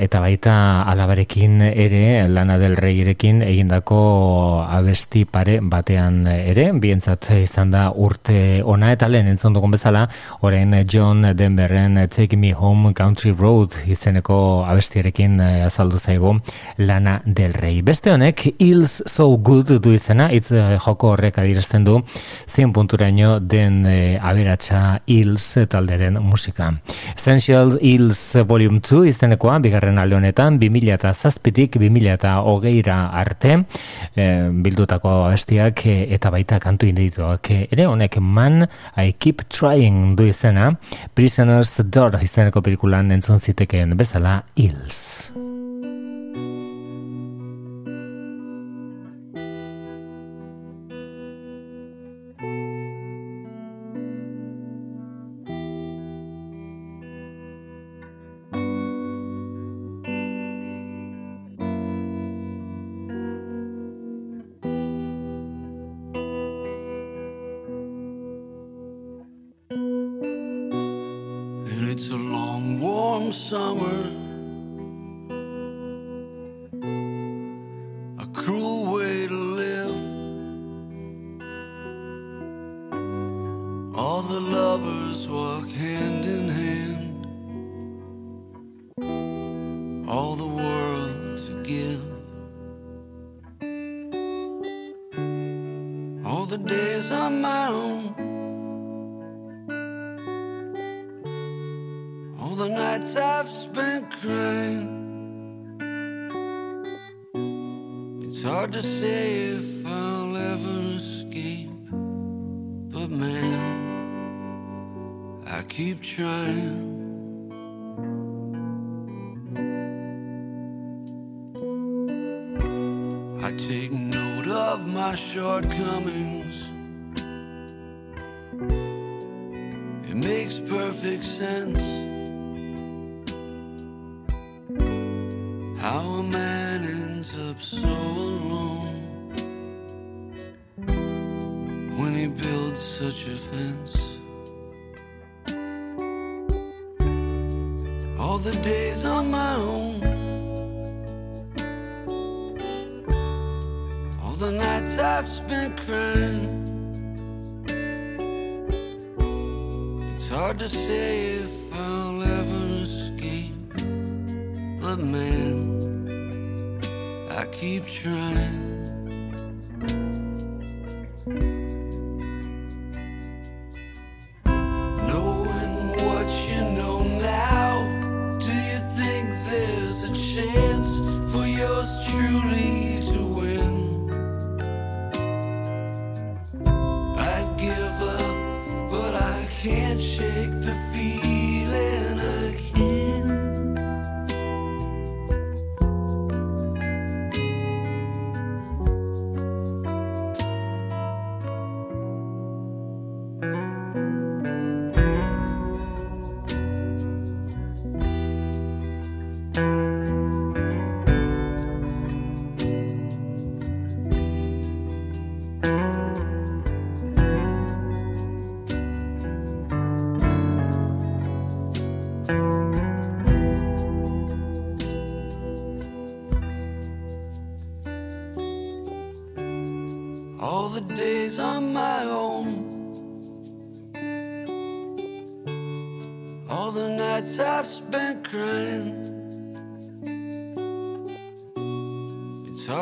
[0.00, 0.56] eta baita
[0.88, 4.00] alabarekin ere lana del reyerekin egindako
[4.70, 10.06] abesti pare batean ere, bientzat izan da urte ona eta lehen entzun dugun bezala,
[10.46, 16.36] orain John Denverren Take Me Home Country Road izeneko abestiarekin eh, azaldu zaigu
[16.78, 17.80] lana del rei.
[17.82, 21.98] Beste honek, Ills So Good du izena, itz eh, joko horrek adirazten du,
[22.48, 26.70] zein punturaino den e, aberatsa Ills talderen musika.
[27.14, 33.62] Essential Ills Volume 2 izenekoa, bigarren alde honetan, 2000 eta zazpitik 2000 eta hogeira arte,
[34.14, 34.26] e,
[34.64, 37.50] bildutako abestiak e, eta baita kantu indituak.
[37.50, 38.64] E, ere honek Man
[38.96, 40.72] I Keep Trying du izena,
[41.14, 45.49] Prisoners Door izeneko pelikulan entzun zitekeen bezala Hills.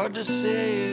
[0.09, 0.88] Hard to say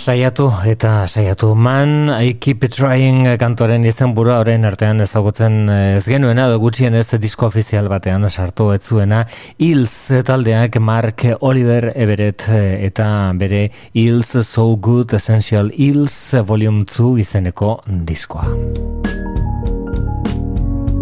[0.00, 1.50] Saiatu eta saiatu.
[1.54, 6.94] Man I keep trying kantoren izen burua orain artean ezagutzen eh, ez genuena edo gutxien
[6.96, 9.26] ez disko ofizial batean sartu ez zuena.
[9.58, 9.92] Hills
[10.24, 16.16] taldeak Mark Oliver Everett eh, eta bere Hills So Good Essential Hills
[16.48, 18.48] Volume 2 izeneko diskoa.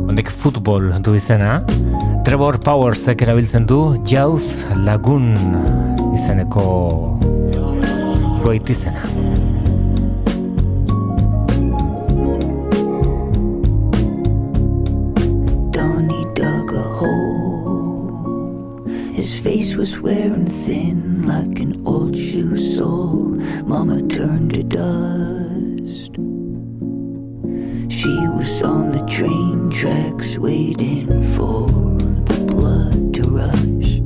[0.08, 1.60] Hondek futbol du izena.
[2.26, 5.36] Trevor Powersek erabiltzen du Jauz Lagun
[6.18, 6.66] izeneko
[16.72, 18.86] a hole.
[19.12, 23.36] His face was wearing thin like an old shoe sole.
[23.66, 26.14] Mama turned to dust.
[27.92, 31.66] She was on the train tracks waiting for
[32.30, 33.97] the blood to rush.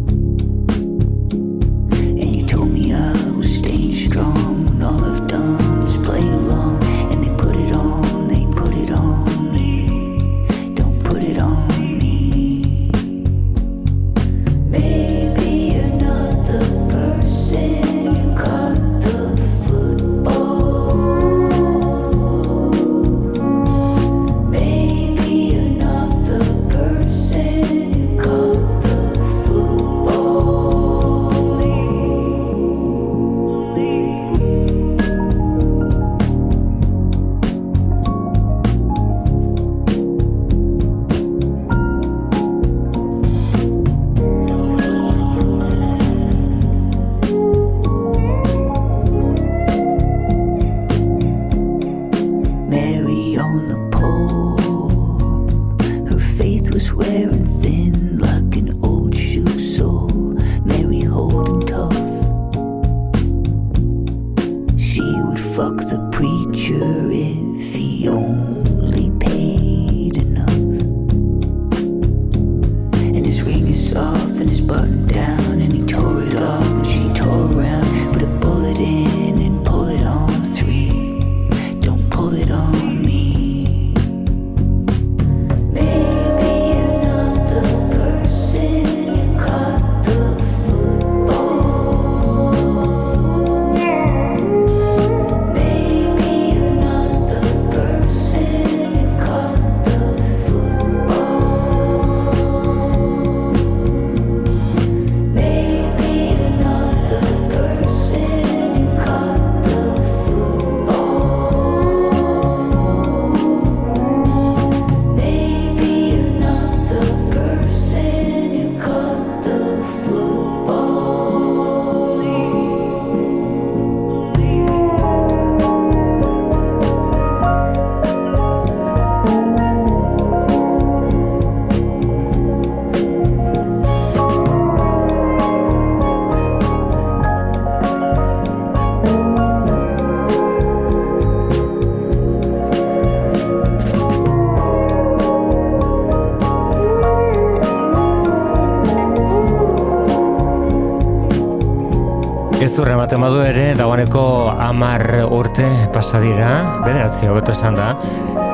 [156.03, 157.95] Urte pasadira, bederatzi hobeto esan da,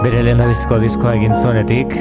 [0.02, 0.40] bere lehen
[0.80, 1.96] diskoa egin zuenetik,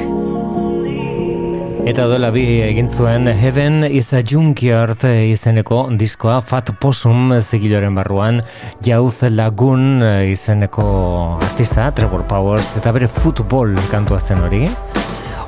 [1.88, 8.42] Eta dola bi egin zuen Heaven is a Junkyard izeneko diskoa Fat Possum zigiloren barruan
[8.84, 14.66] Jauz Lagun izeneko artista Trevor Powers eta bere futbol kantua zen hori.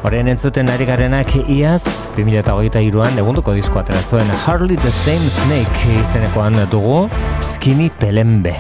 [0.01, 1.85] Horren entzuten ari garenak iaz
[2.17, 7.11] 2008an egunduko diskoa atera zuen Harley the Same Snake izenekoan dugu
[7.45, 8.57] Skinny Pelembe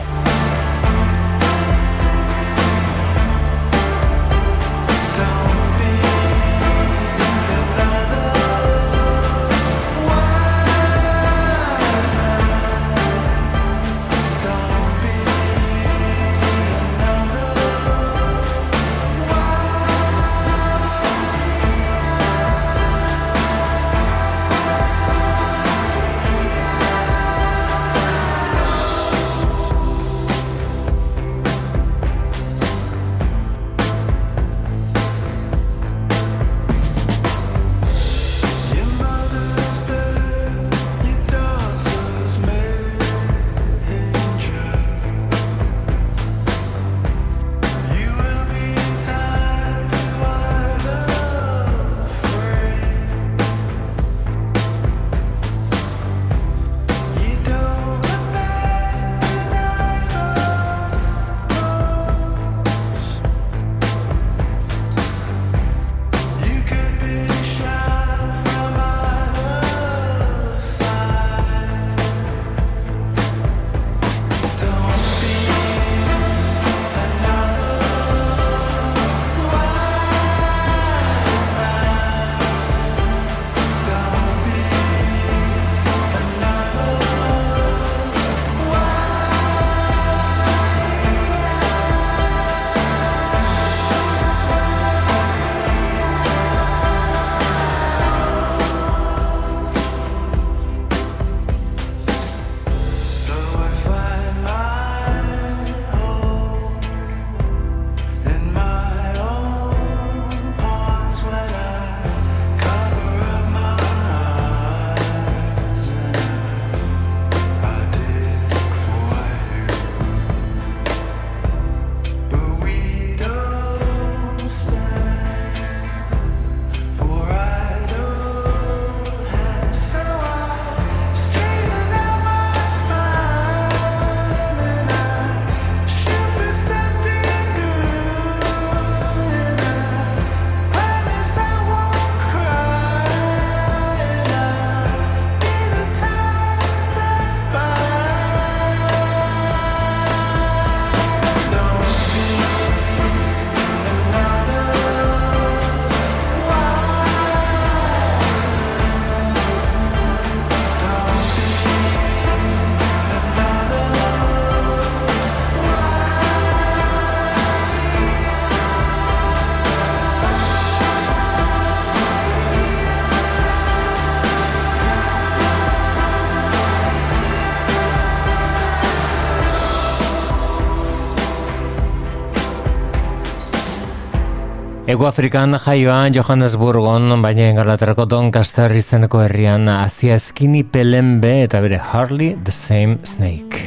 [184.90, 192.32] Ego Afrikan jaioan Johannesburgon, baina engalaterako Doncaster izeneko herrian azia eskini pelenbe eta bere Harley
[192.42, 193.60] the Same Snake.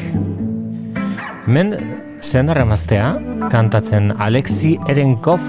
[1.48, 1.72] Men,
[2.20, 3.14] zen arremaztea,
[3.54, 5.40] kantatzen Alexi Erenkov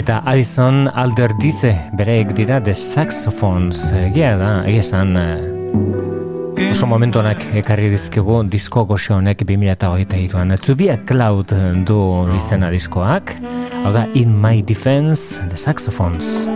[0.00, 3.90] eta Alison Alderdize bereik dira The Saxophones.
[4.16, 5.56] Gia da, egia esan, eh,
[6.56, 10.56] Oso momentu honak ekarri dizkigu disko goxe honek 2008an.
[10.64, 11.52] To be a cloud
[11.84, 11.98] du
[12.36, 13.34] izena diskoak.
[14.16, 16.48] In my defense, the saxophones.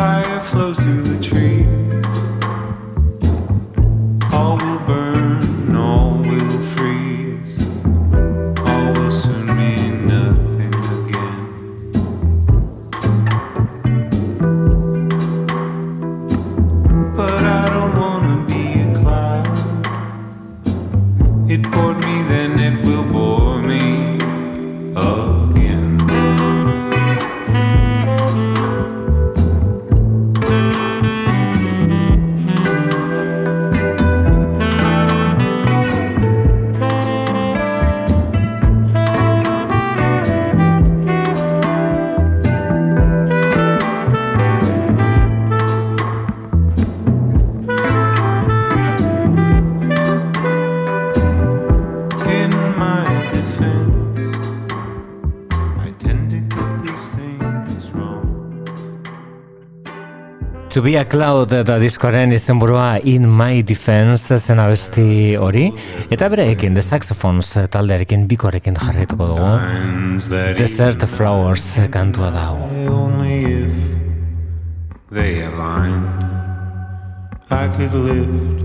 [0.00, 0.59] firefly
[60.80, 65.66] To be a cloud eta diskoaren izenburua In My Defense zen abesti hori.
[66.08, 69.50] Eta bereekin The Saxophones taldearekin bikoarekin jarretuko dugu.
[70.56, 72.70] Desert Flowers kantua dago.
[75.12, 76.08] They aligned
[77.50, 78.59] I could live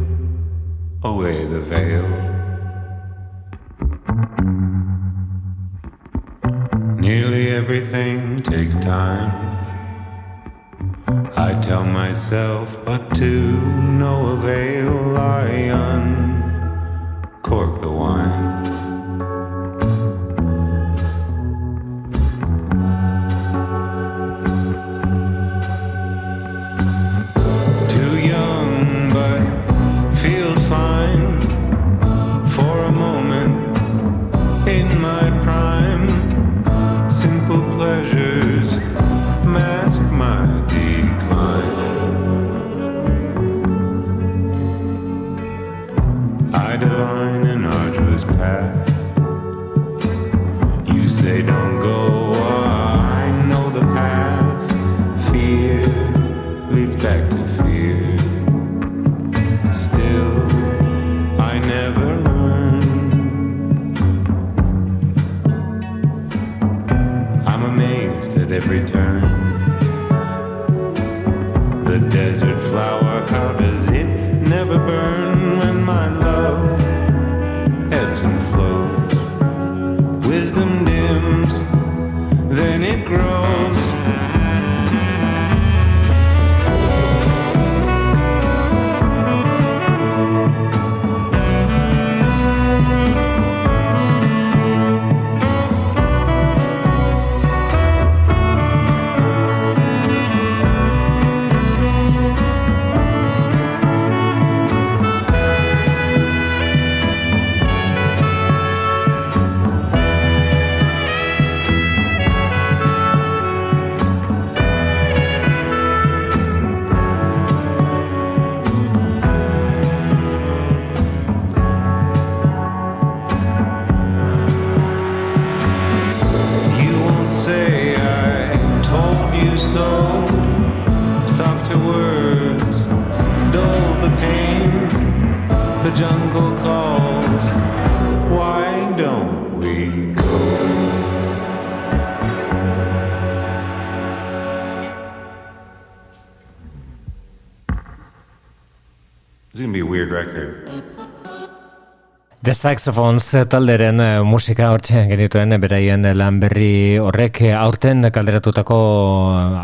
[152.45, 158.77] The Saxophones talderen eh, musika hortxe genituen beraien lan berri horrek eh, aurten kalderatutako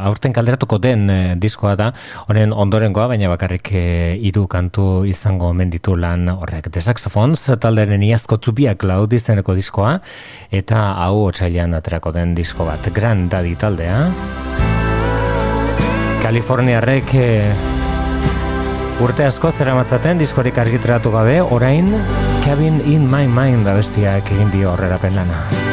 [0.09, 1.91] aurten kalderatuko den eh, diskoa da.
[2.25, 6.71] Honen ondorengoa baina bakarrik hiru kantu izango menditu lan horrek.
[6.73, 9.99] The Saxophones talderen iazko tzubiak laudi zeneko diskoa
[10.49, 12.89] eta hau otsailean aterako den disko bat.
[12.97, 14.01] Grand Daddy taldea.
[16.25, 17.13] Kaliforniarrek
[19.01, 21.93] Urte asko zera matzaten diskorik argitratu gabe, orain
[22.52, 25.70] Cabin in my mind da bestiak egin dio horrera lana.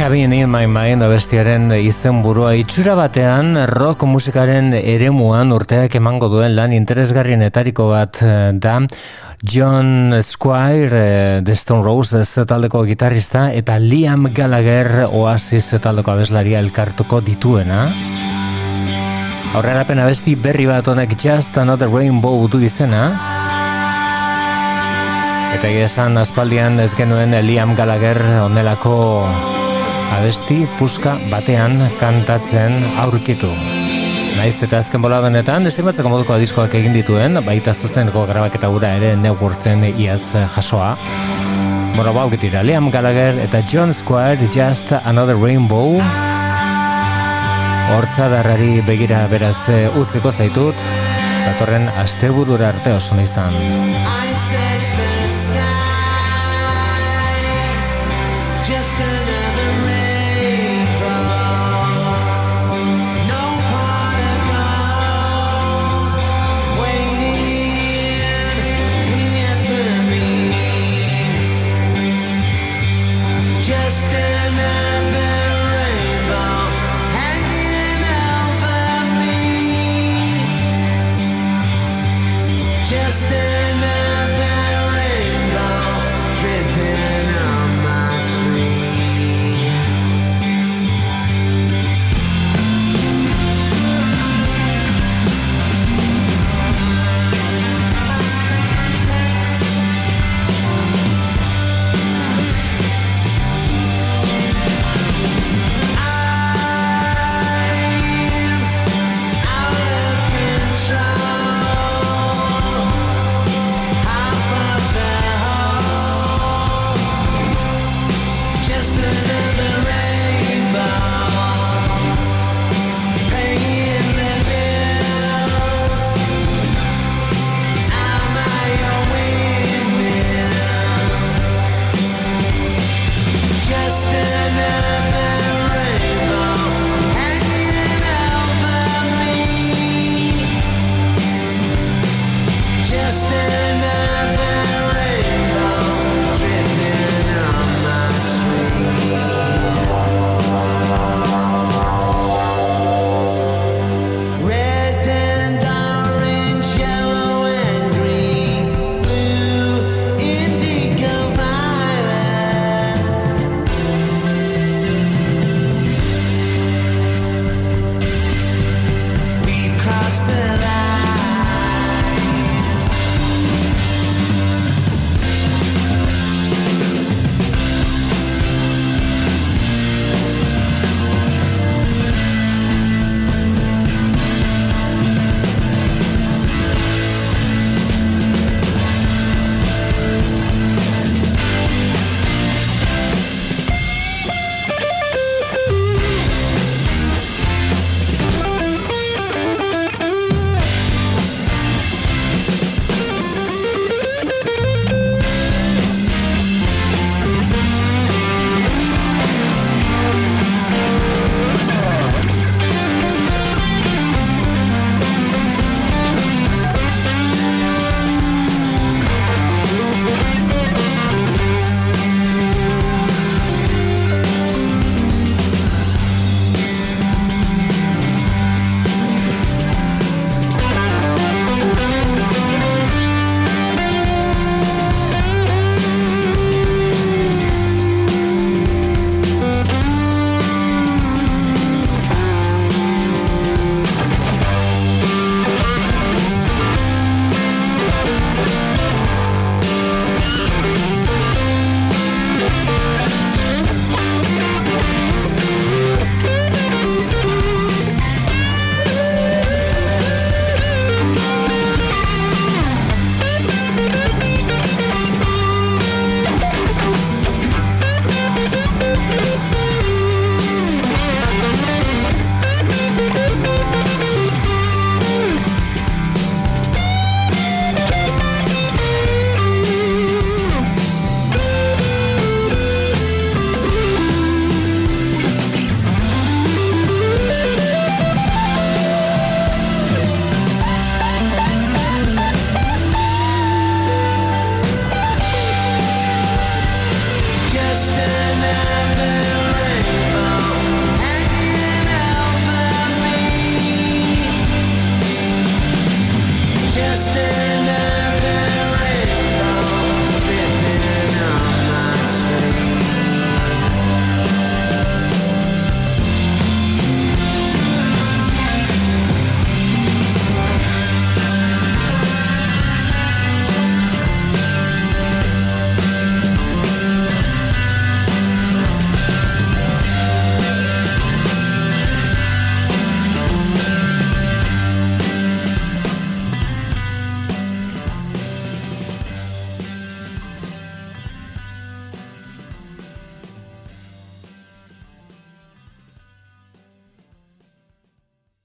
[0.00, 2.54] Cabin in my mind abestiaren izen burua.
[2.56, 8.78] Itxura batean rock musikaren eremuan urteak emango duen lan interesgarrienetariko bat eh, da
[9.44, 17.20] John Squire eh, The Stone Roses taldeko gitarrista eta Liam Gallagher Oasis taldeko abeslaria elkartuko
[17.20, 17.84] dituena.
[19.52, 23.10] Aurrera pena besti berri bat honek Just Another Rainbow du izena.
[25.60, 29.59] Eta esan aspaldian ez genuen Liam Gallagher onelako
[30.10, 32.72] abesti puska batean kantatzen
[33.02, 33.50] aurkitu.
[34.36, 38.94] Naiz eta azken bola benetan, destimatzeko moduko diskoak egin dituen, baita zuzeneko grabak eta gura
[38.98, 40.24] ere neugurtzen iaz
[40.54, 40.94] jasoa.
[41.96, 46.00] Bueno, bau getira, Liam Gallagher eta John Squire, Just Another Rainbow.
[47.90, 49.68] Hortza darrari begira beraz
[49.98, 50.78] utzeko zaitut,
[51.44, 53.54] datorren asteburura arte oso izan.
[53.60, 55.79] I